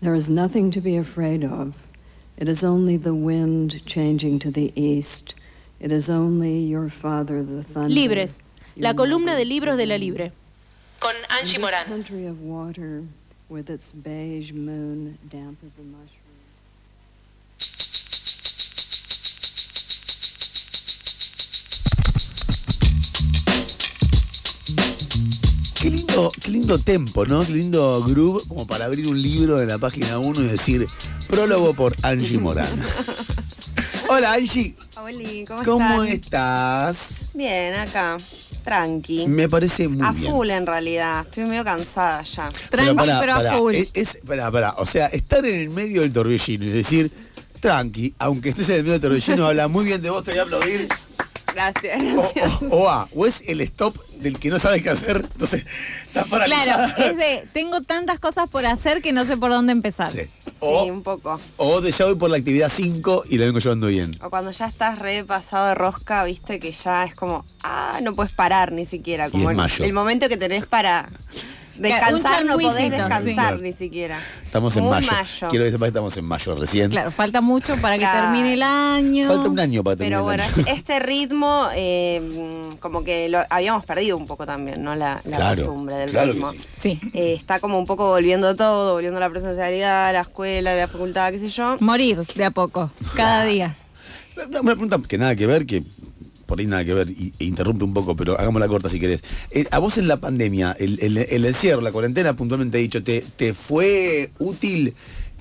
[0.00, 1.86] There is nothing to be afraid of.
[2.36, 5.34] It is only the wind changing to the east.
[5.80, 7.88] It is only your father, the thunder.
[7.88, 8.44] Libres,
[8.76, 10.32] la columna de libros de la the Libre.
[11.00, 11.86] Con Angie Morán.
[11.86, 13.04] country of water,
[13.48, 16.27] with its beige moon damp as a mushroom.
[26.18, 27.46] Lindo, qué lindo tempo, ¿no?
[27.46, 30.86] Qué lindo groove como para abrir un libro en la página 1 y decir
[31.28, 32.68] prólogo por Angie Morán.
[34.08, 37.22] Hola Angie, Oli, ¿cómo, estás?
[37.34, 38.16] Bien, acá.
[38.64, 39.26] Tranqui.
[39.28, 40.32] Me parece muy a bien.
[40.32, 41.24] full en realidad.
[41.24, 42.50] Estoy medio cansada ya.
[42.70, 43.74] Tranqui, pero a full.
[43.74, 44.74] Es, es- pará, pará.
[44.78, 47.12] O sea, estar en el medio del torbellino y decir,
[47.60, 50.40] tranqui, aunque estés en el medio del torbellino, habla muy bien de vos, te voy
[50.40, 50.88] a aplaudir.
[51.54, 52.52] Gracias, O, gracias.
[52.62, 55.64] o- o A, o es el stop del que no sabe qué hacer, entonces
[56.06, 56.94] está paralizado.
[56.94, 60.10] Claro, es de, tengo tantas cosas por hacer que no sé por dónde empezar.
[60.10, 60.22] Sí.
[60.60, 61.40] Sí, un poco.
[61.56, 64.18] o de ya voy por la actividad 5 y la vengo llevando bien.
[64.22, 68.14] O cuando ya estás re pasado de rosca, viste que ya es como, ah, no
[68.16, 69.30] puedes parar ni siquiera.
[69.30, 69.84] Como es el, mayo.
[69.84, 71.08] el momento que tenés para
[71.78, 73.62] descansar, no podés descansar sí.
[73.62, 74.20] ni siquiera.
[74.44, 75.10] Estamos en mayo.
[75.50, 76.90] Quiero sepas que estamos en mayo recién.
[76.90, 79.28] Claro, falta mucho para que termine el año.
[79.28, 80.64] Falta un año para terminar Pero bueno, el año.
[80.76, 84.94] este ritmo, eh, como que lo habíamos perdido un poco también, ¿no?
[84.94, 86.52] La, la Claro, costumbre del claro que ritmo.
[86.52, 86.58] sí.
[86.78, 87.00] Sí.
[87.14, 91.38] Eh, está como un poco volviendo todo, volviendo la presencialidad, la escuela, la facultad, qué
[91.38, 91.76] sé yo.
[91.80, 93.76] Morir de a poco, cada día.
[94.48, 95.82] Una pregunta que nada que ver, que
[96.48, 99.22] por ahí nada que ver, e interrumpe un poco, pero hagámosla corta si querés.
[99.50, 103.02] Eh, a vos en la pandemia, el, el- el encierro, la cuarentena, puntualmente he dicho,
[103.02, 104.94] ¿te, te fue útil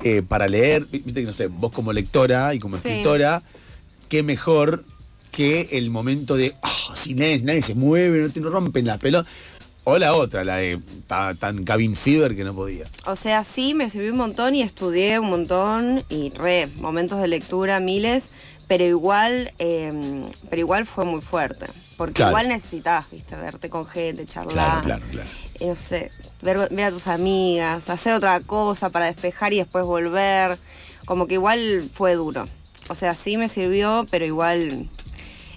[0.03, 0.85] eh, para leer?
[0.85, 2.89] Viste que no sé, vos como lectora y como Sí.
[2.89, 3.41] escritora,
[4.09, 4.83] qué mejor
[5.31, 8.97] que el momento de, ah, si nadie, nadie se mueve, no te no rompen la
[8.97, 9.27] pelota.
[9.85, 12.83] O la otra, la de ta- tan cabin fever que no podía.
[13.05, 17.29] O sea, sí, me sirvió un montón y estudié un montón y re, momentos de
[17.29, 18.25] lectura, miles,
[18.67, 21.67] pero igual, eh, pero igual fue muy fuerte.
[21.97, 22.31] Porque Claro.
[22.31, 24.83] igual necesitabas, viste, verte con gente, charlar.
[24.83, 25.29] Claro, claro, claro.
[25.59, 26.11] eh, no sé,
[26.43, 30.59] ver, ver a tus amigas, hacer otra cosa para despejar y después volver.
[31.05, 32.47] Como que igual fue duro.
[32.89, 34.89] O sea, sí me sirvió, pero igual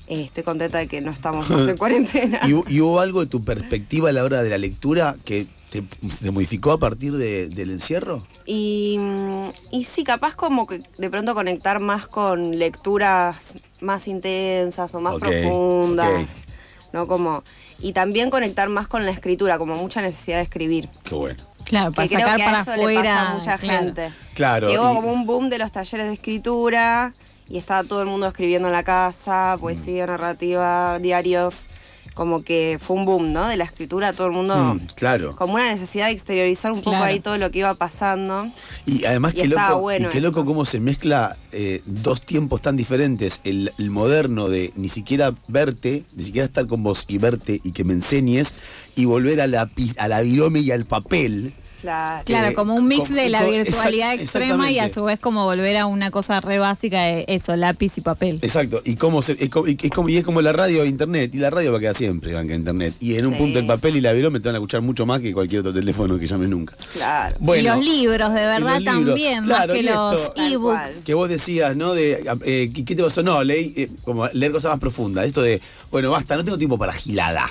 [0.06, 2.40] eh, estoy contenta de que no estamos más en cuarentena.
[2.44, 5.46] ¿Y, hu- y hubo algo de tu perspectiva a la hora de la lectura que
[5.70, 8.26] te, te modificó a partir de- del encierro?
[8.44, 14.94] Y, mm, y sí, capaz como que de pronto conectar más con lecturas más intensas
[14.94, 16.44] o más profundas.
[16.92, 17.06] ¿No?
[17.06, 17.44] Como,
[17.78, 20.88] y también conectar más con la escritura, como mucha necesidad de escribir.
[21.04, 21.40] Qué bueno.
[21.64, 23.02] Claro, para que creo sacar que a para afuera.
[23.02, 23.84] pasa a mucha claro.
[23.84, 24.12] gente.
[24.34, 27.14] Claro, Que y- como un boom de los talleres de escritura
[27.48, 31.68] y estaba todo el mundo escribiendo en la casa, poesía, narrativa, diarios.
[32.14, 33.46] Como que fue un boom, ¿no?
[33.46, 34.56] De la escritura, todo el mundo.
[34.74, 35.36] Mm, claro.
[35.36, 37.04] Como una necesidad de exteriorizar un poco Claro.
[37.04, 38.50] ahí todo lo que iba pasando.
[38.84, 42.60] Y además Y qué loco, bueno y qué loco cómo se mezcla eh, dos tiempos
[42.62, 43.40] tan diferentes.
[43.44, 47.72] El, el moderno de ni siquiera verte, ni siquiera estar con vos y verte y
[47.72, 48.54] que me enseñes,
[48.96, 51.54] y volver a la, a la virome y al papel.
[51.80, 52.22] Claro.
[52.26, 55.18] Claro, Eh, como un mix con- de la virtualidad exact- extrema y a su vez
[55.18, 58.38] como volver a una cosa re básica de eso, lápiz y papel.
[58.42, 60.86] Exacto, y cómo se- es, como, y es como- y es como la radio e
[60.86, 62.94] internet, y la radio va a quedar siempre, banca internet.
[63.00, 63.38] Y en un Sí.
[63.38, 65.72] punto el papel y la virome te van a escuchar mucho más que cualquier otro
[65.72, 66.74] teléfono que llames nunca.
[66.92, 67.36] Claro.
[67.56, 70.60] y los libros, de verdad, también, Claro, más que los ebooks.
[70.90, 71.04] cual.
[71.04, 71.94] que vos decías, ¿no?
[71.94, 73.22] De, eh, ¿qué, qué te pasó?
[73.22, 75.26] No, leí, eh, como leer cosas más profundas.
[75.26, 77.50] Esto de, bueno, basta, no tengo tiempo para gilada.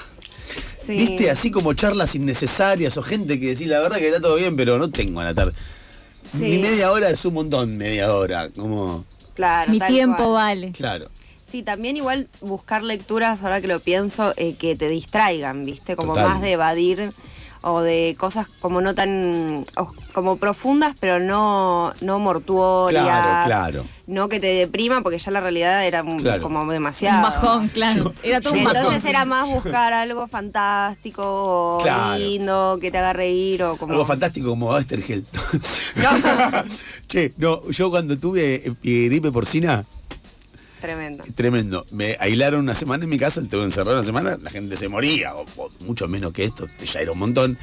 [0.85, 0.97] Sí.
[0.97, 1.29] ¿Viste?
[1.29, 4.77] Así como charlas innecesarias o gente que decís, la verdad que está todo bien, pero
[4.77, 5.53] no tengo a la tarde.
[6.31, 6.37] Sí.
[6.37, 8.49] Mi media hora es un montón, media hora.
[8.49, 10.33] Como, Claro, Mi tiempo cual.
[10.33, 10.71] vale.
[10.73, 11.09] claro.
[11.49, 15.95] Sí, también igual buscar lecturas, ahora que lo pienso, eh, que te distraigan, ¿viste?
[15.95, 16.29] Como Total.
[16.29, 17.11] más de evadir
[17.61, 19.65] o de cosas como no tan,
[20.13, 23.03] como profundas, pero no, no mortuorias.
[23.03, 23.85] Claro, claro.
[24.07, 26.41] No que te deprima, porque ya la realidad era Claro.
[26.41, 27.17] como demasiado.
[27.17, 28.13] Un bajón, claro.
[28.23, 28.77] Era todo un bajón.
[28.77, 32.17] Entonces era más buscar algo fantástico, o Claro.
[32.17, 33.91] lindo, que te haga reír o como...
[33.93, 35.25] Algo fantástico como Astergeld.
[37.07, 38.73] che, no, yo cuando tuve eh,
[39.07, 39.85] gripe porcina,
[40.81, 41.23] Tremendo.
[41.35, 41.85] Tremendo.
[41.91, 45.35] Me aislaron una semana en mi casa, estuve encerrado una semana, la gente se moría,
[45.35, 47.57] o, o mucho menos que esto, ya era un montón.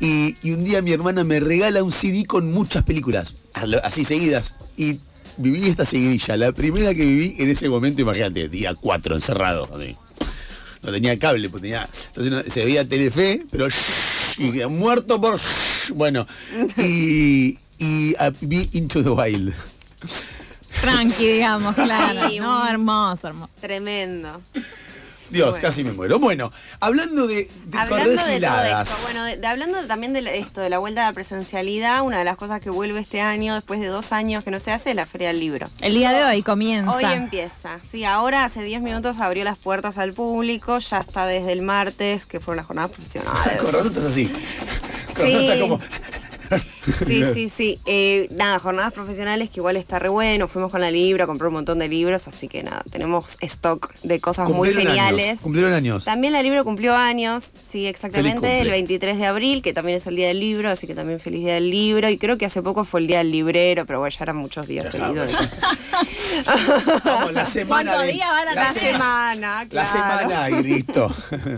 [0.00, 3.36] Y, y un día mi hermana me regala un CD con muchas películas,
[3.82, 4.56] así seguidas.
[4.76, 5.00] Y
[5.36, 9.68] viví esta seguidilla, la primera que viví en ese momento, imagínate, día 4 encerrado.
[9.74, 9.96] así.
[10.82, 11.88] No tenía cable, pues tenía.
[12.08, 13.68] Entonces no- se veía Telefe, pero
[14.38, 15.38] y muerto por
[15.94, 16.26] bueno.
[16.78, 19.52] Y, y ah, vi Into the Wild.
[20.82, 22.28] Tranqui, digamos, claro.
[22.28, 23.52] Sí, no, hermoso, hermoso.
[23.60, 24.42] Tremendo.
[25.30, 25.62] Dios, Bueno.
[25.66, 26.18] casi me muero.
[26.18, 30.38] Bueno, hablando de, de Hablando correr de todo esto, bueno, de, de- hablando también de
[30.38, 33.54] esto, de la vuelta a la presencialidad, una de las cosas que vuelve este año,
[33.54, 35.70] después de dos años que no se hace, es la Feria del Libro.
[35.80, 36.90] El día de hoy comienza.
[36.94, 41.52] Hoy empieza, sí, ahora hace 10 minutos abrió las puertas al público, ya está desde
[41.52, 43.56] el martes, que fueron las jornadas profesionales.
[43.62, 44.26] Con razón estás así.
[45.16, 45.32] Con Sí.
[45.32, 45.80] razón estás como.
[47.06, 47.78] Sí, sí, sí.
[47.86, 50.48] Eh, nada, jornadas profesionales que igual está re bueno.
[50.48, 53.92] Fuimos con la libra a comprar un montón de libros, así que nada, tenemos stock
[54.02, 55.28] de cosas muy geniales.
[55.28, 56.04] años, cumplieron años.
[56.04, 60.16] También la libro cumplió años, sí, exactamente, el 23 de abril, que también es el
[60.16, 62.08] día del libro, así que también feliz día del libro.
[62.08, 64.66] Y creo que hace poco fue el día del librero, pero bueno, ya eran muchos
[64.66, 65.32] días seguidos.
[67.04, 67.90] Vamos, la semana.
[67.90, 71.12] ¿Cuántos de- días van a la semana, La semana y listo.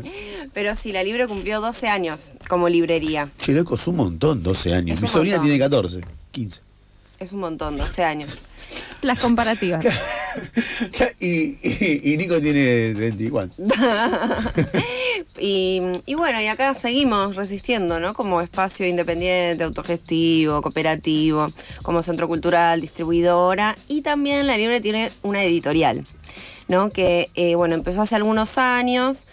[0.53, 3.29] Pero sí, la libro cumplió 12 años como librería.
[3.39, 4.84] che, loco, es un montón, 12 años.
[4.93, 5.51] Es Mi sobrina montón.
[5.51, 6.01] tiene 14,
[6.31, 6.61] 15.
[7.21, 8.39] Es un montón, 12 años.
[9.03, 9.85] Las comparativas.
[11.21, 13.55] y, y, y Nico tiene 34.
[15.39, 18.15] Y, y bueno, y acá seguimos resistiendo, ¿no?
[18.15, 21.53] Como espacio independiente, autogestivo, cooperativo,
[21.83, 23.77] como centro cultural, distribuidora.
[23.89, 26.07] Y también la Libre tiene una editorial,
[26.69, 26.91] ¿no?
[26.91, 29.27] Que, eh, bueno, empezó hace algunos años.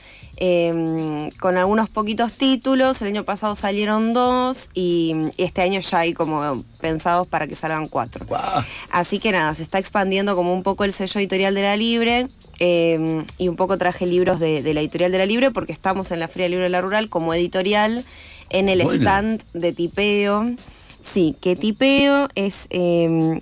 [0.44, 6.00] eh, con algunos poquitos títulos, el año pasado salieron dos y, y este año ya
[6.00, 8.26] hay como pensados para que salgan cuatro.
[8.90, 12.28] Así que nada, se está expandiendo como un poco el sello editorial de la Libre.
[12.60, 16.12] eh, y un poco traje libros de, de la editorial de la Libre porque estamos
[16.12, 18.04] en la Feria del Libro de la Rural como editorial
[18.50, 19.00] en el Bueno.
[19.00, 20.56] stand de tipeo.
[21.02, 23.40] Sí, que tipeo es eh,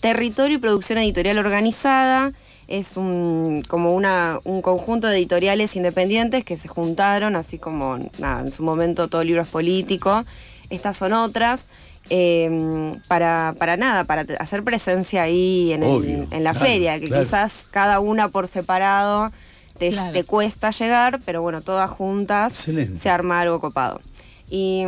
[0.00, 2.32] territorio y producción editorial organizada.
[2.70, 8.40] Es un, como una, un conjunto de editoriales independientes que se juntaron, así como nada,
[8.42, 10.24] en su momento todo libro es político.
[10.70, 11.66] Estas son otras.
[12.12, 16.98] eh, para, para nada, para hacer presencia ahí en, el- Obvio, en la claro, feria,
[16.98, 17.22] que claro.
[17.24, 19.30] quizás cada una por separado
[19.78, 20.12] te, Claro.
[20.12, 22.98] te cuesta llegar, pero bueno, todas juntas Excelente.
[22.98, 24.00] se arma algo copado.
[24.48, 24.84] Y,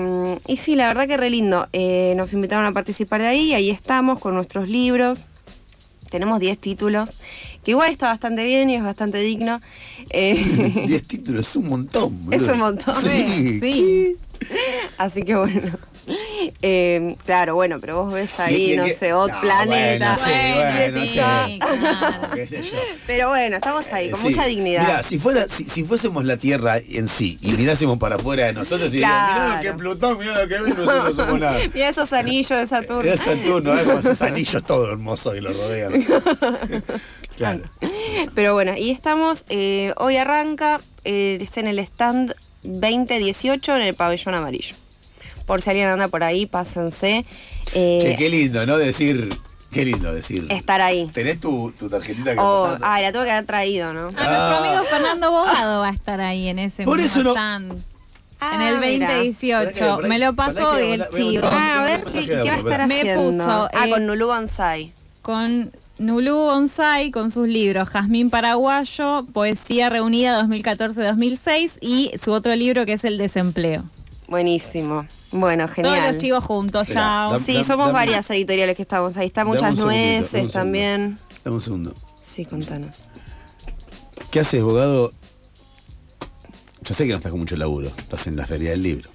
[0.48, 1.68] y sí, la verdad que re lindo.
[1.72, 5.28] Eh, nos invitaron a participar de ahí, ahí estamos con nuestros libros.
[6.12, 7.16] Tenemos 10 títulos,
[7.64, 9.62] que igual está bastante bien y es bastante digno.
[10.10, 12.12] Eh, 10 títulos, es un montón.
[12.30, 12.52] Es boludo.
[12.52, 12.94] un montón.
[13.02, 13.60] Sí.
[13.60, 14.16] Sí.
[14.98, 15.62] así que bueno.
[16.64, 20.16] Eh, claro, bueno, pero vos ves ahí, y- no y- sé, otro no, planeta.
[20.20, 21.86] bueno, sí, bueno,
[22.34, 22.76] sé.
[23.06, 24.28] Pero bueno, estamos ahí, con Sí.
[24.28, 24.82] mucha dignidad.
[24.86, 28.52] Mirá, si fuera, si, si fuésemos la Tierra en sí y mirásemos para afuera de
[28.54, 29.60] nosotros y mirá lo Claro.
[29.62, 31.58] que Plutón, mirá lo que ven, nosotros no somos nada.
[31.74, 33.16] Mira esos anillos de Saturno.
[33.16, 33.84] Saturno, ¿eh?
[33.84, 36.04] con esos anillos todo hermosos que lo rodean.
[37.36, 37.62] claro.
[38.34, 43.94] Pero bueno, y estamos, eh, hoy arranca, eh, está en el stand 2018 en el
[43.94, 44.74] pabellón amarillo.
[45.46, 47.24] Por si alguien anda por ahí, pásense.
[47.74, 48.76] eh, Che, qué lindo, ¿no?
[48.78, 49.28] Decir,
[49.70, 50.46] qué lindo decir.
[50.50, 51.08] estar ahí.
[51.12, 52.86] ¿Tenés tu, tu tarjetita que Oh, pasaste?
[52.88, 54.00] ay, la tuve que haber traído, ¿no?
[54.00, 54.58] A nuestro Ah.
[54.58, 57.82] amigo Fernando Bogado va a estar ahí en ese Por mismo eso no- stand.
[58.44, 59.06] Ah, en el mira.
[59.08, 59.70] 2018.
[59.70, 61.46] Pará que- pará Me lo pasó que- y el chivo.
[61.50, 63.30] Ah, a ver, ¿qué, va a estar Me haciendo?
[63.30, 64.92] puso, ah, eh, con Nulu Bonsai.
[65.22, 72.84] Con Nulú Bonsai, con sus libros Jazmín Paraguayo, Poesía Reunida 2014-2006 y su otro libro
[72.84, 73.84] que es El Desempleo.
[74.26, 75.06] Buenísimo.
[75.32, 75.94] Bueno, genial.
[76.00, 77.40] Todos los chivos juntos, Espera, chao.
[77.44, 79.26] Sí, somos varias editoriales que estamos ahí.
[79.26, 81.18] Está muchas segundito, nueces también.
[81.44, 81.94] Dame un segundo.
[82.22, 83.08] Sí, contanos.
[84.30, 85.12] ¿Qué haces, abogado?
[86.82, 87.88] Yo sé que no estás con mucho laburo.
[87.96, 89.10] Estás en la feria del libro.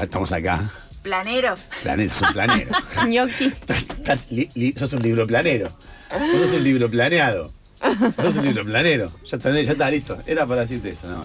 [0.00, 0.70] Estamos acá.
[1.02, 1.54] Planero.
[1.82, 2.70] Planero, sos un planero.
[3.06, 3.52] Gnocchi.
[3.96, 5.70] Estás li- li- sos un libro planero.
[6.10, 7.52] Vos sos un libro planeado.
[7.82, 9.12] Vos sos un libro planero.
[9.26, 10.18] Ya está, ya está, listo.
[10.26, 11.24] Era para decirte eso, no.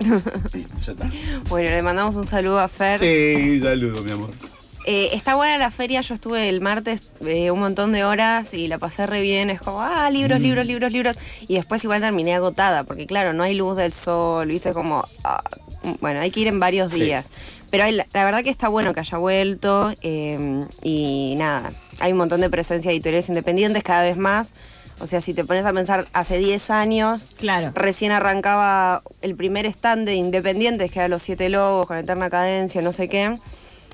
[0.52, 1.10] Listo, ya está.
[1.48, 2.98] Bueno, le mandamos un saludo a Fer.
[2.98, 4.30] Sí, saludo, mi amor.
[4.88, 8.68] Eh, está buena la feria, yo estuve el martes eh, un montón de horas y
[8.68, 10.12] la pasé re bien, es como, ah, Mm.
[10.12, 11.16] libros, libros, libros, libros.
[11.48, 15.42] Y después igual terminé agotada, porque claro, no hay luz del sol, viste, como, ah,
[16.00, 17.00] bueno, hay que ir en varios Sí.
[17.02, 17.30] días.
[17.70, 22.12] Pero hay- la, la verdad que está bueno que haya vuelto eh, y nada, hay
[22.12, 24.52] un montón de presencia de editoriales independientes cada vez más.
[24.98, 27.70] O sea, si te pones a pensar, hace 10 años, Claro.
[27.74, 32.80] recién arrancaba el primer stand de independientes, que era Los Siete Lobos, con Eterna Cadencia,
[32.80, 33.38] no sé qué.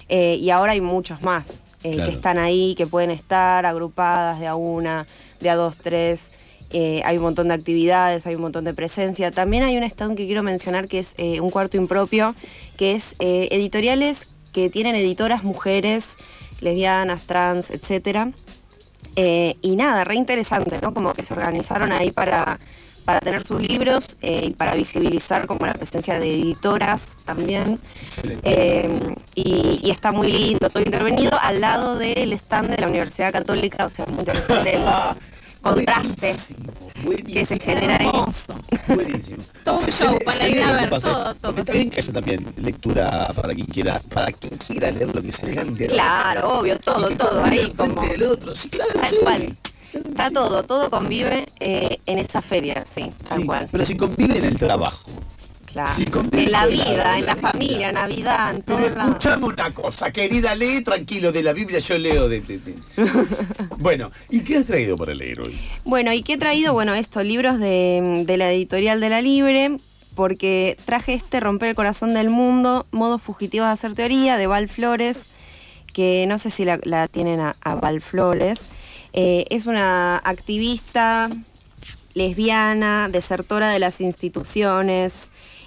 [0.09, 2.11] Eh, y ahora hay muchos más eh, Claro.
[2.11, 5.07] que están ahí, que pueden estar agrupadas de a una,
[5.41, 6.31] de a dos, tres.
[6.71, 9.31] Eh, hay un montón de actividades, hay un montón de presencia.
[9.33, 12.35] También hay un stand que quiero mencionar que es eh, un cuarto impropio,
[12.77, 16.17] que es eh, editoriales que tienen editoras mujeres,
[16.61, 18.31] lesbianas, trans, etcétera.
[19.17, 20.95] Eh, y nada, re interesante, ¿no?
[20.95, 22.59] Como que se organizaron ahí para,
[23.05, 27.79] para tener sus libros eh, y para visibilizar como la presencia de editoras también.
[28.43, 28.89] Eh,
[29.35, 33.87] y, y está muy lindo, todo intervenido al lado del stand de la Universidad Católica,
[33.87, 34.79] o sea, muy interesante
[35.63, 36.35] contraste.
[37.05, 38.11] Buenísimo, que se genera ahí.
[38.95, 39.45] Buenísimo.
[39.65, 41.55] Todo un show para ir a ver, todo, todo.
[41.55, 45.23] Porque Está bien que haya también lectura para quien quiera, para quien quiera leer lo
[45.23, 45.87] que se le cante.
[45.87, 48.55] Claro, obvio, todo, todo ahí como- del otro.
[48.55, 49.17] Sí, claro, Tal sí.
[49.23, 49.57] cual.
[49.93, 53.69] Está todo, todo convive eh, en esa feria, sí, tal Sí, cual.
[53.71, 55.11] Pero si convive en el trabajo.
[55.73, 55.95] Claro.
[55.97, 59.11] sí, en la vida, en la familia, Navidad, en Pero todos lados.
[59.13, 62.41] escuchame una cosa, querida, lee tranquilo de la Biblia, yo leo de...
[62.41, 62.77] de- de-
[63.79, 65.59] bueno, ¿y qué has traído para leer hoy?
[65.85, 66.75] Bueno, ¿y qué he traído?
[66.75, 69.79] Bueno, estos libros de, de la editorial de La Libre,
[70.15, 74.69] porque traje este Romper el Corazón del Mundo, Modos Fugitivos de Hacer Teoría, de Val
[74.69, 75.21] Flores,
[75.95, 78.61] que no sé si la, la tienen a, a Val Flores.
[79.15, 81.31] Eh, es una activista
[82.15, 85.13] lesbiana, desertora de las instituciones,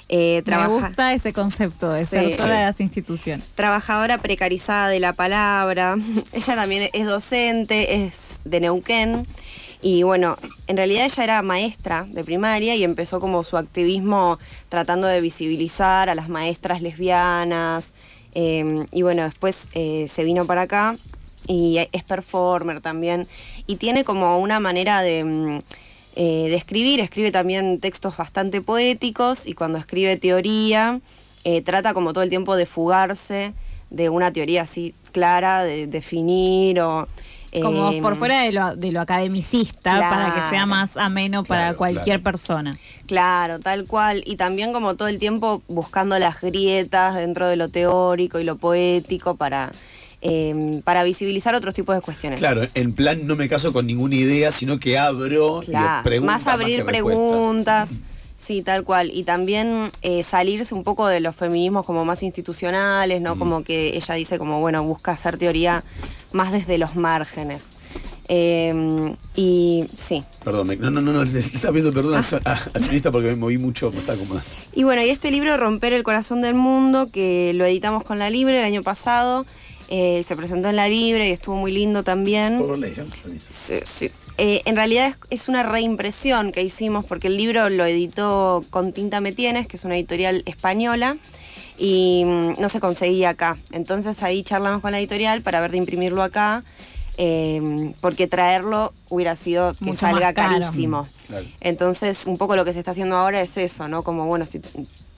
[0.10, 2.38] eh, Me gusta ese concepto de ser Sí.
[2.42, 3.46] de las instituciones.
[3.56, 5.96] trabajadora precarizada de la palabra.
[6.34, 9.26] Ella también es docente, es de Neuquén.
[9.82, 15.06] Y bueno, en realidad ella era maestra de primaria y empezó como su activismo tratando
[15.08, 17.94] de visibilizar a las maestras lesbianas.
[18.34, 20.98] eh, y bueno, después eh, se vino para acá
[21.48, 23.28] y es performer también.
[23.68, 25.60] Y tiene como una manera de, mm,
[26.16, 31.00] eh, de escribir, escribe también textos bastante poéticos y cuando escribe teoría
[31.44, 33.54] eh, trata como todo el tiempo de fugarse
[33.90, 37.08] de una teoría así clara, de definir o...
[37.62, 41.62] Como eh, por fuera de lo, de lo academicista, para que sea más ameno para
[41.62, 42.24] Claro, cualquier claro.
[42.24, 42.78] persona.
[43.06, 44.24] Claro, tal cual.
[44.26, 48.58] Y también como todo el tiempo buscando las grietas dentro de lo teórico y lo
[48.58, 49.72] poético para,
[50.28, 52.40] eh, para visibilizar otros tipos de cuestiones.
[52.40, 56.48] Claro, en plan no me caso con ninguna idea, sino que abro y Claro, más
[56.48, 57.90] abrir preguntas.
[58.38, 59.12] Sí, tal cual.
[59.14, 63.24] Y también eh, salirse un poco de los feminismos como más institucionales, Mm.
[63.24, 63.40] ¿no?
[63.40, 65.84] Como que ella dice como, bueno, busca hacer teoría
[66.34, 67.70] más desde los márgenes.
[68.28, 70.24] Eh, y sí.
[70.44, 72.40] Perdón, no, no, no, no, estaba pidiendo perdón Ah.
[72.44, 74.50] al- a- al sonista porque me moví mucho, me estaba acomodando.
[74.74, 78.30] Y bueno, y este libro, Romper el Corazón del Mundo, que lo editamos con La
[78.30, 79.46] Libre el año pasado,
[79.88, 82.64] eh, se presentó en La Libre y estuvo muy lindo también.
[83.40, 84.12] Sí, sí.
[84.38, 88.94] Eh, en realidad es, es una reimpresión que hicimos porque el libro lo editó con
[88.94, 91.18] Tinta Me Tienes, que es una editorial española,
[91.78, 93.58] y mm, no se conseguía acá.
[93.72, 96.64] Entonces ahí charlamos con la editorial para ver de imprimirlo acá,
[97.18, 101.08] eh, porque traerlo hubiera sido que Mucho salga carísimo.
[101.28, 101.46] Claro.
[101.62, 104.04] Entonces un poco lo que se está haciendo ahora es eso, ¿no?
[104.04, 104.62] Como bueno, si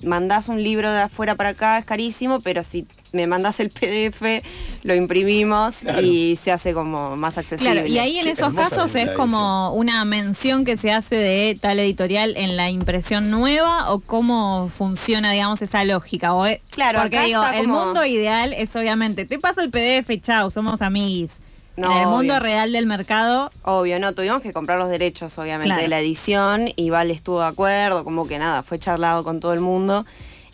[0.03, 4.43] mandás un libro de afuera para acá es carísimo, pero si me mandás el PDF,
[4.83, 6.01] lo imprimimos Claro.
[6.01, 7.71] y se hace como más accesible.
[7.71, 11.57] Claro, y ahí en Che, esos casos es como una mención que se hace de
[11.59, 16.33] tal editorial en la impresión nueva o cómo funciona, digamos, esa lógica.
[16.33, 20.19] O es- Claro, porque digo, el como- mundo ideal es obviamente, te paso el PDF,
[20.21, 21.39] chao, somos amiguis.
[21.77, 22.39] No, en el mundo obvio.
[22.39, 25.81] real del mercado, Obvio, no, tuvimos que comprar los derechos, obviamente, Claro.
[25.83, 29.53] de la edición y Val estuvo de acuerdo, como que nada, fue charlado con todo
[29.53, 30.03] el mundo.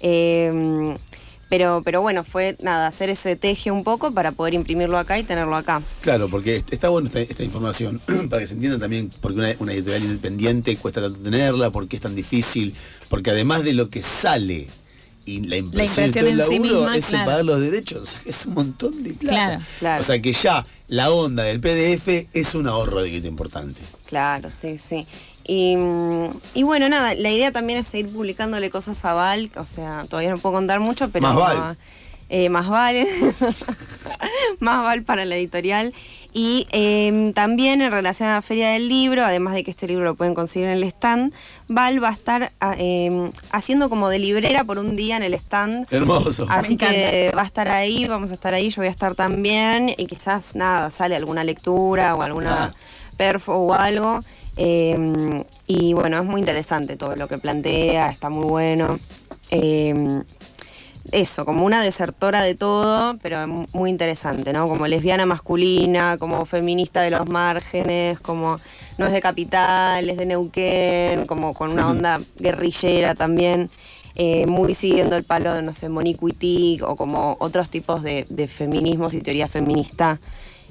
[0.01, 0.95] Eh,
[1.53, 5.23] pero, pero bueno, fue nada, hacer ese teje un poco para poder imprimirlo acá y
[5.23, 5.83] tenerlo acá.
[6.01, 9.39] Claro, porque est- está bueno esta, esta información, para que se entienda también por qué
[9.39, 12.73] una, una editorial independiente cuesta tanto tenerla, por qué es tan difícil,
[13.07, 14.67] porque además de lo que sale
[15.25, 17.25] y la impresión, y impresión todo el en sí laburo, misma, es el claro.
[17.25, 19.35] pagar los derechos, o sea, que es un montón de plata.
[19.35, 19.63] Claro.
[19.79, 20.01] Claro.
[20.01, 23.81] O sea que ya la onda del PDF es un ahorro de guita importante.
[24.05, 25.05] Claro, sí, sí.
[25.45, 29.65] Y, mm, y bueno, nada, la idea también es seguir publicándole cosas a Val, o
[29.65, 31.23] sea, todavía no puedo contar mucho, pero...
[31.23, 31.77] Más Val.
[32.29, 33.07] eh, más vale,
[34.59, 35.93] más Val para la editorial.
[36.35, 40.03] Y eh, también en relación a la Feria del Libro, además de que este libro
[40.03, 41.31] lo pueden conseguir en el stand,
[41.67, 45.35] Val va a estar ah, eh, haciendo como de librera por un día en el
[45.35, 45.85] stand.
[45.91, 46.47] Hermoso.
[46.49, 49.89] Así que va a estar ahí, vamos a estar ahí, yo voy a estar también
[49.95, 52.73] y quizás nada, sale alguna lectura o alguna Ah.
[53.15, 54.21] perfo o algo.
[54.57, 58.99] Eh, y bueno, es muy interesante todo lo que plantea, está muy bueno.
[61.11, 64.67] Eso, como una desertora de todo, pero mu- muy interesante, ¿no?
[64.69, 68.59] Como lesbiana masculina, como feminista de los márgenes, como
[68.97, 73.69] no es de capital, es de Neuquén, como con una onda guerrillera también,
[74.15, 78.25] eh, muy siguiendo el palo de, no sé, Monique Wittig o como otros tipos de,
[78.29, 80.19] de feminismos y teoría feminista.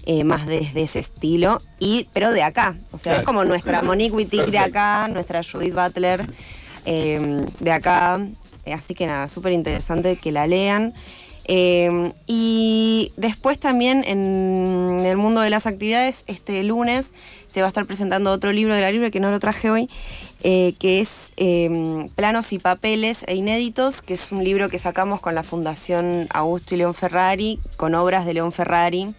[0.05, 3.19] eh, más desde ese estilo, y, pero de acá, o sea, Claro.
[3.21, 6.27] es como nuestra Monique Wittig de acá, nuestra Judith Butler
[6.85, 8.19] eh, de acá,
[8.66, 10.95] así que nada, súper interesante que la lean.
[11.45, 17.12] Eh, y después también en el mundo de las actividades, este lunes
[17.49, 19.90] se va a estar presentando otro libro de la libre que no lo traje hoy,
[20.42, 25.21] eh, que es eh, Planos y Papeles e Inéditos, que es un libro que sacamos
[25.21, 29.14] con la Fundación Augusto y León Ferrari, con obras de León Ferrari.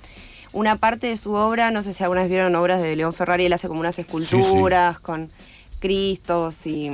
[0.54, 3.46] Una parte de su obra, no sé si alguna vez vieron obras de León Ferrari,
[3.46, 5.32] él hace como unas esculturas con
[5.80, 6.92] Cristos y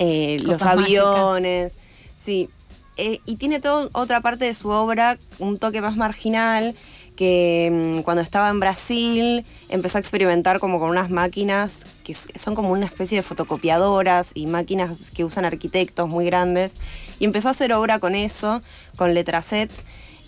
[0.00, 0.66] eh, los mágicas.
[0.66, 1.74] aviones.
[2.16, 2.48] Sí.
[2.96, 6.74] Eh, y tiene toda otra parte de su obra, un toque más marginal,
[7.16, 12.54] que mm, cuando estaba en Brasil empezó a experimentar como con unas máquinas que son
[12.54, 16.76] como una especie de fotocopiadoras y máquinas que usan arquitectos muy grandes.
[17.18, 18.62] Y empezó a hacer obra con eso,
[18.96, 19.70] con Letraset.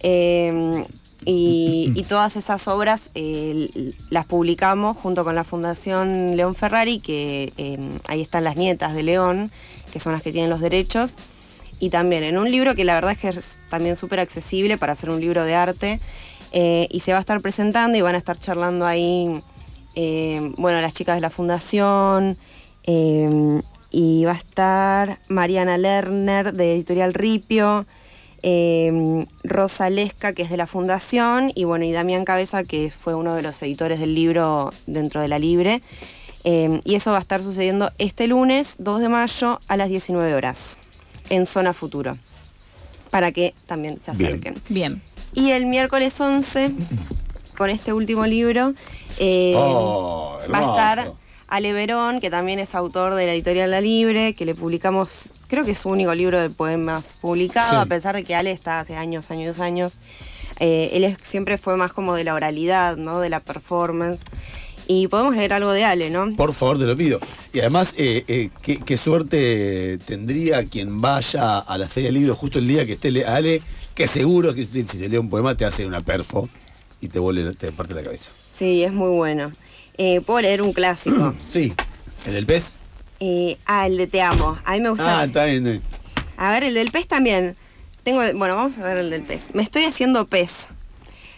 [0.00, 0.85] eh,
[1.25, 7.79] y, todas esas obras eh, las publicamos junto con la Fundación León Ferrari, que eh,
[8.09, 9.50] ahí están las nietas de León,
[9.93, 11.17] que son las que tienen los derechos.
[11.79, 14.93] Y también en un libro que la verdad es que es también súper accesible para
[14.93, 16.00] hacer un libro de arte.
[16.52, 19.43] eh, y se va a estar presentando y van a estar charlando ahí,
[20.57, 22.37] bueno, las chicas de la fundación.
[23.95, 27.87] y va a estar Mariana Lerner de Editorial Ripio.
[28.43, 33.15] Eh, Rosa Lesca, que es de la Fundación, y bueno, y Damián Cabeza, que fue
[33.15, 35.83] uno de los editores del libro dentro de la Libre.
[36.45, 40.35] Eh, y eso va a estar sucediendo este lunes, 2 de mayo, a las 19
[40.35, 40.81] horas,
[41.31, 42.17] en Zona Futuro,
[43.11, 44.55] para que también se acerquen.
[44.69, 45.01] Bien.
[45.35, 46.73] Y el miércoles 11,
[47.57, 48.75] con este último libro,
[49.19, 51.13] eh, Oh, va a estar.
[51.47, 55.67] Ale Verón, que también es autor de la editorial La Libre, que le publicamos, creo
[55.67, 57.77] que es su único libro de poemas publicado, Sí.
[57.77, 59.99] a pesar de que Ale está hace años, años, años.
[60.61, 63.21] Eh, él es- siempre fue más como de la oralidad, ¿no?
[63.21, 64.23] De la performance.
[64.89, 66.35] Y podemos leer algo de Ale, ¿no?
[66.37, 67.21] Por favor, te lo pido.
[67.53, 72.35] Y además, eh, eh, ¿qué, qué suerte tendría quien vaya a la Feria del Libro
[72.35, 73.61] justo el día que esté le- Ale,
[73.95, 76.49] que seguro que si, si se lee un poema te hace una perfo
[77.03, 78.31] y te vuelve, te parte la cabeza.
[78.53, 79.53] Sí, es muy bueno.
[79.99, 81.35] Eh, Puedo leer un clásico.
[81.51, 81.75] Sí.
[82.27, 82.77] ¿El del pez?
[83.25, 84.59] Eh, ah, el de Te Amo.
[84.64, 85.21] A mí me gusta.
[85.21, 85.59] Ah, está bien.
[85.59, 85.83] está bien.
[86.37, 87.57] A ver, el del pez también.
[88.02, 89.55] Tengo, bueno, vamos a ver el del pez.
[89.55, 90.71] Me estoy haciendo pez.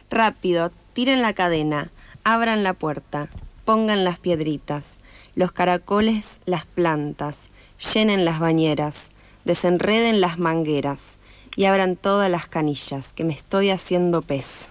[0.09, 1.91] Rápido, tiren la cadena,
[2.23, 3.29] abran la puerta,
[3.67, 4.97] pongan las piedritas,
[5.35, 7.51] los caracoles, las plantas,
[7.93, 9.11] llenen las bañeras,
[9.45, 11.19] desenreden las mangueras
[11.55, 14.71] y abran todas las canillas, que me estoy haciendo pez.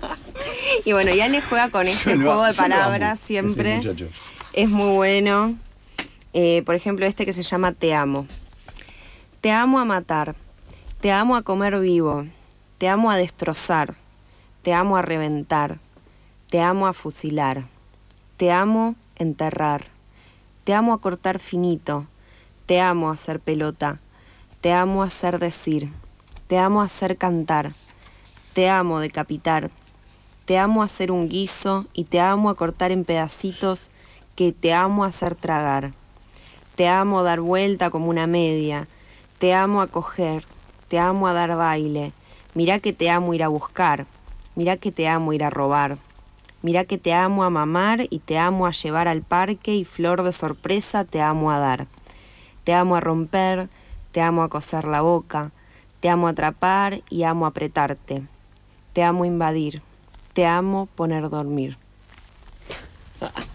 [0.86, 3.82] y bueno, ya le juega con este juego de palabras siempre.
[4.54, 5.58] Es muy bueno.
[6.34, 8.26] Eh, por ejemplo, este que se llama Te amo.
[9.40, 10.34] Te amo a matar.
[11.00, 12.26] Te amo a comer vivo.
[12.78, 13.96] Te amo a destrozar.
[14.62, 15.78] Te amo a reventar.
[16.48, 17.64] Te amo a fusilar.
[18.36, 19.84] Te amo enterrar.
[20.64, 22.06] Te amo a cortar finito.
[22.66, 24.00] Te amo a hacer pelota.
[24.60, 25.92] Te amo a hacer decir.
[26.46, 27.72] Te amo a hacer cantar.
[28.54, 29.70] Te amo decapitar.
[30.44, 33.90] Te amo a hacer un guiso y te amo a cortar en pedacitos
[34.34, 35.92] que te amo a hacer tragar.
[36.76, 38.88] Te amo dar vuelta como una media.
[39.38, 40.44] Te amo a coger.
[40.88, 42.12] Te amo a dar baile.
[42.54, 44.06] Mirá que te amo ir a buscar.
[44.54, 45.98] Mirá que te amo ir a robar.
[46.62, 50.22] Mirá que te amo a mamar y te amo a llevar al parque y flor
[50.22, 51.88] de sorpresa te amo a dar.
[52.64, 53.68] Te amo a romper,
[54.12, 55.50] te amo a coser la boca,
[56.00, 58.22] te amo atrapar y amo apretarte.
[58.92, 59.82] Te amo invadir,
[60.34, 61.76] te amo poner dormir.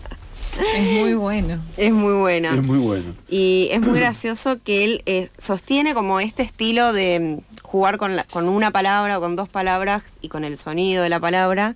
[0.76, 1.60] Es muy bueno.
[1.78, 2.54] Es muy buena.
[2.56, 3.13] Es muy bueno.
[3.30, 8.15] Y es muy gracioso que él eh, sostiene como este estilo de mm, jugar con,
[8.15, 11.76] la- con una palabra o con dos palabras y con el sonido de la palabra.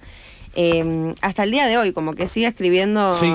[0.54, 3.32] eh, hasta el día de hoy, como que sigue escribiendo Sí.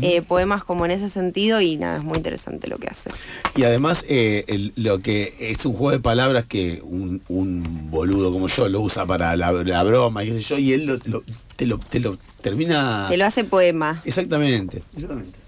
[0.00, 3.10] eh, poemas como en ese sentido y nada, es muy interesante lo que hace.
[3.54, 8.32] Y además, eh, el- lo que es un juego de palabras que un, un boludo
[8.32, 10.98] como yo lo usa para la, la broma y qué sé yo, y él lo-
[11.04, 11.22] lo-
[11.56, 13.06] te, lo, te lo termina.
[13.08, 14.00] Que lo hace poema.
[14.04, 15.38] Exactamente, exactamente.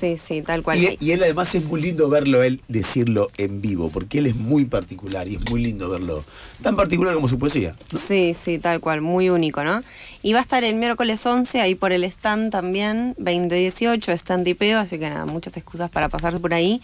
[0.00, 0.78] Sí, sí, tal cual.
[0.78, 4.36] Y, y él además es muy lindo verlo, él decirlo en vivo, porque él es
[4.36, 6.24] muy particular y es muy lindo verlo,
[6.62, 7.74] tan particular como su poesía.
[7.92, 7.98] ¿no?
[7.98, 9.80] Sí, sí, tal cual, muy único, ¿no?
[10.22, 14.78] Y va a estar el miércoles 11 ahí por el stand también, 2018, stand tipeo,
[14.78, 16.80] así que nada, muchas excusas para pasar por ahí.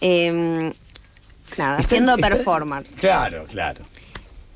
[0.00, 0.30] Eh,
[1.58, 2.90] nada, Está- haciendo está- performance.
[2.94, 3.82] Claro, claro.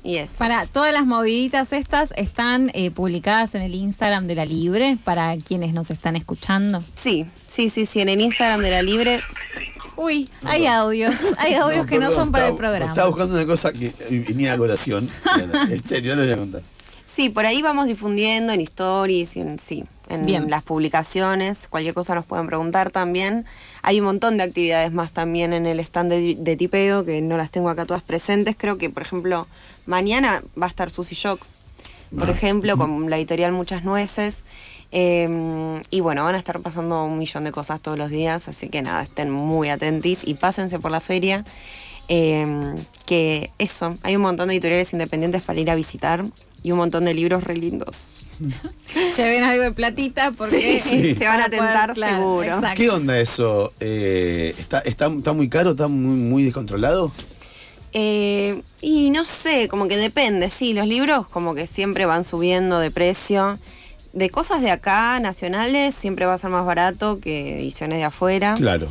[0.03, 0.35] Y eso.
[0.37, 5.35] Para todas las moviditas estas están eh, publicadas en el Instagram de la Libre para
[5.37, 6.83] quienes nos están escuchando.
[6.95, 9.21] Sí, sí, sí, sí, en el Instagram de la Libre.
[9.97, 12.91] Uy, hay audios, hay audios que no son para el programa.
[12.91, 15.09] Estaba buscando una cosa que venía a colación.
[15.69, 16.61] En serio, no lo voy a contar.
[17.11, 20.49] Sí, por ahí vamos difundiendo en stories y en, sí, en Bien.
[20.49, 21.67] las publicaciones.
[21.67, 23.45] Cualquier cosa nos pueden preguntar también.
[23.81, 27.37] Hay un montón de actividades más también en el stand de, de tipeo que no
[27.37, 28.55] las tengo acá todas presentes.
[28.57, 29.47] Creo que, por ejemplo,
[29.85, 31.41] mañana va a estar Susy Shock,
[32.17, 34.43] por ejemplo, con la editorial Muchas Nueces.
[34.91, 38.69] Eh, y bueno, van a estar pasando un millón de cosas todos los días, así
[38.69, 41.43] que nada, estén muy atentis y pásense por la feria.
[42.09, 46.23] Eh, que eso, hay un montón de editoriales independientes para ir a visitar
[46.63, 48.25] y un montón de libros re lindos.
[49.17, 51.15] Lleven algo de platita porque Sí, sí.
[51.15, 52.43] Se van a tentar claro, seguro.
[52.45, 52.75] exacto.
[52.77, 53.73] ¿Qué onda eso?
[53.79, 55.71] Eh, ¿está, está, está muy caro?
[55.71, 57.11] ¿Está muy, muy descontrolado?
[57.93, 62.79] Eh, y no sé, como que depende, sí, los libros como que siempre van subiendo
[62.79, 63.57] de precio.
[64.13, 68.55] De cosas de acá, nacionales, siempre va a ser más barato que ediciones de afuera.
[68.57, 68.87] Claro.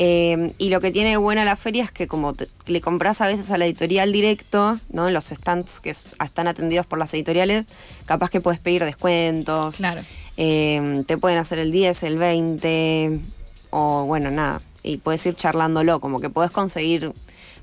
[0.00, 3.26] Eh, y lo que tiene buena la feria es que como te- le compras a
[3.26, 5.08] veces a la editorial directo, ¿no?
[5.08, 7.66] En los stands que s- están atendidos por las editoriales,
[8.06, 9.76] capaz que puedes pedir descuentos.
[9.78, 10.02] Claro.
[10.36, 13.18] Eh, te pueden hacer el 10, el 20,
[13.70, 14.62] o bueno, nada.
[14.84, 17.12] Y puedes ir charlándolo, como que puedes conseguir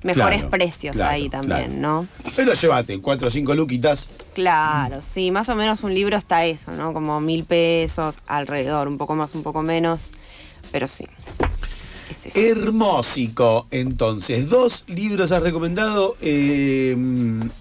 [0.03, 2.01] mejores Claro, precios claro, ahí también, claro.
[2.01, 2.07] ¿no?
[2.35, 4.13] Pero llévate, cuatro o cinco luquitas.
[4.33, 6.91] Claro, sí, más o menos un libro está eso, ¿no?
[6.91, 10.11] Como mil pesos alrededor, un poco más, un poco menos,
[10.73, 11.05] pero sí.
[12.09, 12.39] Es eso.
[12.39, 13.67] Hermósico.
[13.71, 16.15] Entonces, dos libros has recomendado.
[16.21, 16.95] eh,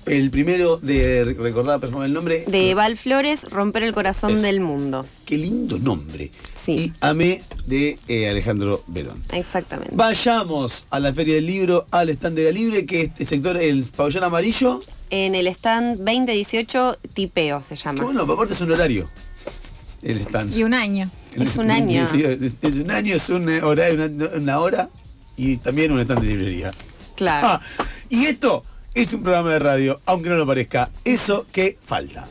[0.07, 2.45] el primero de recordar por favor, el nombre.
[2.47, 5.07] De Val Flores, Romper el corazón del mundo.
[5.25, 6.31] Qué lindo nombre.
[6.63, 6.73] Sí.
[6.73, 9.23] Y Amé de eh, Alejandro Verón.
[9.33, 9.93] Exactamente.
[9.95, 13.85] Vayamos a la Feria del Libro, al stand de la Libre, que este sector, el
[13.97, 14.81] pabellón amarillo.
[15.11, 18.03] En el stand 2018, Tipeo se llama.
[18.05, 19.11] bueno, aparte es un horario.
[20.03, 20.57] El stand.
[20.57, 21.11] Y un año.
[21.37, 22.07] Es un año.
[22.07, 24.91] Sí, es, es un año, es una hora, una, una hora
[25.37, 26.71] y también un stand de librería.
[27.17, 27.47] Claro.
[27.49, 27.61] Ah,
[28.09, 30.91] y esto es un programa de radio, aunque no lo parezca.
[31.05, 32.29] Eso que falta.